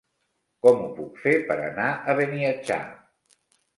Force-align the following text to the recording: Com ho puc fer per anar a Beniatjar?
Com 0.65 0.79
ho 0.85 0.87
puc 0.95 1.21
fer 1.25 1.35
per 1.51 1.59
anar 1.67 1.91
a 1.93 2.17
Beniatjar? 2.21 2.81